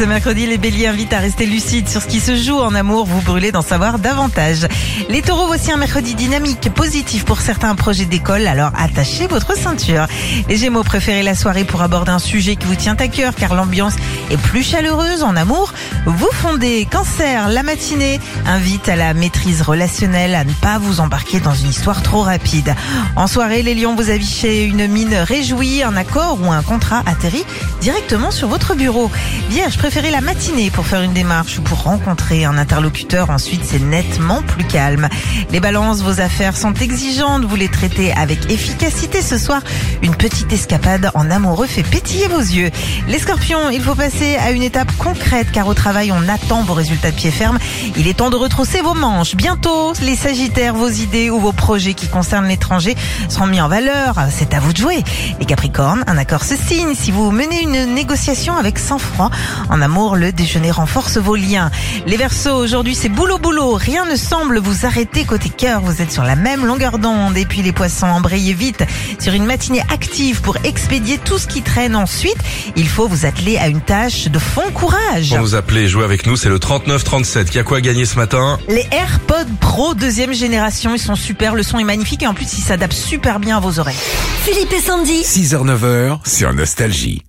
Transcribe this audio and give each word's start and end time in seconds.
Ce 0.00 0.06
mercredi, 0.06 0.46
les 0.46 0.56
béliers 0.56 0.86
invitent 0.86 1.12
à 1.12 1.18
rester 1.18 1.44
lucides 1.44 1.86
sur 1.86 2.00
ce 2.00 2.06
qui 2.06 2.20
se 2.20 2.34
joue 2.34 2.58
en 2.58 2.74
amour. 2.74 3.04
Vous 3.04 3.20
brûlez 3.20 3.52
d'en 3.52 3.60
savoir 3.60 3.98
davantage. 3.98 4.66
Les 5.10 5.20
taureaux, 5.20 5.46
voici 5.46 5.70
un 5.72 5.76
mercredi 5.76 6.14
dynamique, 6.14 6.70
positif 6.74 7.26
pour 7.26 7.42
certains 7.42 7.74
projets 7.74 8.06
d'école, 8.06 8.46
alors 8.46 8.72
attachez 8.78 9.26
votre 9.26 9.54
ceinture. 9.58 10.06
Les 10.48 10.56
gémeaux, 10.56 10.84
préférez 10.84 11.22
la 11.22 11.34
soirée 11.34 11.64
pour 11.64 11.82
aborder 11.82 12.12
un 12.12 12.18
sujet 12.18 12.56
qui 12.56 12.66
vous 12.66 12.76
tient 12.76 12.96
à 12.98 13.08
cœur 13.08 13.34
car 13.34 13.54
l'ambiance 13.54 13.92
est 14.30 14.38
plus 14.38 14.62
chaleureuse 14.62 15.22
en 15.22 15.36
amour. 15.36 15.74
Vous 16.06 16.30
fondez 16.32 16.88
cancer, 16.90 17.50
la 17.50 17.62
matinée 17.62 18.20
invite 18.46 18.88
à 18.88 18.96
la 18.96 19.12
maîtrise 19.12 19.60
relationnelle, 19.60 20.34
à 20.34 20.44
ne 20.44 20.52
pas 20.54 20.78
vous 20.78 21.00
embarquer 21.00 21.40
dans 21.40 21.52
une 21.52 21.68
histoire 21.68 22.02
trop 22.02 22.22
rapide. 22.22 22.74
En 23.16 23.26
soirée, 23.26 23.62
les 23.62 23.74
lions, 23.74 23.96
vous 23.96 24.08
affichez 24.08 24.64
une 24.64 24.86
mine 24.86 25.14
réjouie, 25.14 25.82
un 25.82 25.96
accord 25.96 26.38
ou 26.42 26.50
un 26.50 26.62
contrat 26.62 27.02
atterrit 27.04 27.44
directement 27.80 28.30
sur 28.30 28.48
votre 28.48 28.74
bureau. 28.74 29.10
Vierge, 29.48 29.78
préférez 29.78 30.10
la 30.10 30.20
matinée 30.20 30.70
pour 30.70 30.86
faire 30.86 31.02
une 31.02 31.12
démarche 31.12 31.58
ou 31.58 31.62
pour 31.62 31.82
rencontrer 31.82 32.44
un 32.44 32.58
interlocuteur. 32.58 33.30
Ensuite, 33.30 33.62
c'est 33.64 33.80
nettement 33.80 34.42
plus 34.42 34.64
calme. 34.64 35.08
Les 35.50 35.60
balances, 35.60 36.02
vos 36.02 36.20
affaires 36.20 36.56
sont 36.56 36.74
exigeantes. 36.74 37.44
Vous 37.44 37.56
les 37.56 37.68
traitez 37.68 38.12
avec 38.12 38.50
efficacité 38.50 39.22
ce 39.22 39.38
soir. 39.38 39.62
Une 40.02 40.14
petite 40.14 40.52
escapade 40.52 41.10
en 41.14 41.30
amoureux 41.30 41.66
fait 41.66 41.82
pétiller 41.82 42.28
vos 42.28 42.40
yeux. 42.40 42.70
Les 43.08 43.18
scorpions, 43.18 43.70
il 43.70 43.82
faut 43.82 43.94
passer 43.94 44.36
à 44.36 44.50
une 44.50 44.62
étape 44.62 44.92
concrète 44.98 45.50
car 45.52 45.66
au 45.66 45.74
travail, 45.74 46.12
on 46.12 46.28
attend 46.28 46.62
vos 46.62 46.74
résultats 46.74 47.10
de 47.10 47.16
pied 47.16 47.30
ferme. 47.30 47.58
Il 47.96 48.08
est 48.08 48.14
temps 48.14 48.30
de 48.30 48.36
retrousser 48.36 48.82
vos 48.82 48.94
manches. 48.94 49.34
Bientôt, 49.34 49.94
les 50.02 50.16
sagittaires, 50.16 50.74
vos 50.74 50.88
idées 50.88 51.30
ou 51.30 51.40
vos 51.40 51.52
projets 51.52 51.94
qui 51.94 52.08
concernent 52.08 52.46
l'étranger 52.46 52.94
seront 53.28 53.46
mis 53.46 53.60
en 53.60 53.68
valeur. 53.68 54.16
C'est 54.30 54.54
à 54.54 54.60
vous 54.60 54.72
de 54.72 54.78
jouer. 54.78 55.02
Les 55.38 55.46
capricornes, 55.46 56.04
un 56.06 56.18
accord 56.18 56.44
se 56.44 56.56
signe 56.56 56.94
si 56.94 57.10
vous 57.10 57.30
menez 57.30 57.62
une 57.62 57.69
négociation 57.70 58.56
avec 58.56 58.78
sang-froid. 58.78 59.30
En 59.68 59.82
amour, 59.82 60.16
le 60.16 60.32
déjeuner 60.32 60.70
renforce 60.70 61.18
vos 61.18 61.36
liens. 61.36 61.70
Les 62.06 62.16
versos, 62.16 62.54
aujourd'hui, 62.54 62.94
c'est 62.94 63.08
boulot 63.08 63.38
boulot. 63.38 63.74
Rien 63.74 64.04
ne 64.04 64.16
semble 64.16 64.58
vous 64.58 64.86
arrêter 64.86 65.24
côté 65.24 65.48
cœur. 65.48 65.80
Vous 65.80 66.02
êtes 66.02 66.12
sur 66.12 66.22
la 66.22 66.36
même 66.36 66.66
longueur 66.66 66.98
d'onde. 66.98 67.36
Et 67.36 67.44
puis 67.44 67.62
les 67.62 67.72
poissons, 67.72 68.06
embrayez 68.06 68.52
vite 68.52 68.84
sur 69.18 69.32
une 69.32 69.44
matinée 69.44 69.82
active 69.92 70.40
pour 70.40 70.56
expédier 70.64 71.18
tout 71.18 71.38
ce 71.38 71.46
qui 71.46 71.62
traîne 71.62 71.96
ensuite. 71.96 72.38
Il 72.76 72.88
faut 72.88 73.08
vous 73.08 73.26
atteler 73.26 73.56
à 73.58 73.68
une 73.68 73.80
tâche 73.80 74.28
de 74.28 74.38
fond 74.38 74.70
courage. 74.74 75.30
Pour 75.30 75.38
nous 75.38 75.54
appeler 75.54 75.82
et 75.82 75.88
jouer 75.88 76.04
avec 76.04 76.26
nous, 76.26 76.36
c'est 76.36 76.48
le 76.48 76.58
3937. 76.58 77.50
Qui 77.50 77.58
a 77.58 77.62
quoi 77.62 77.80
gagner 77.80 78.04
ce 78.04 78.16
matin? 78.16 78.58
Les 78.68 78.86
AirPods 78.90 79.50
Pro 79.60 79.94
deuxième 79.94 80.32
génération, 80.32 80.94
ils 80.94 81.00
sont 81.00 81.14
super, 81.14 81.54
le 81.54 81.62
son 81.62 81.78
est 81.78 81.84
magnifique 81.84 82.22
et 82.22 82.26
en 82.26 82.34
plus 82.34 82.58
ils 82.58 82.62
s'adaptent 82.62 82.92
super 82.92 83.40
bien 83.40 83.56
à 83.56 83.60
vos 83.60 83.78
oreilles. 83.78 83.96
Philippe 84.44 84.72
et 84.72 84.80
Sandy. 84.80 85.22
6h-9h 85.22 86.28
sur 86.28 86.52
Nostalgie. 86.52 87.22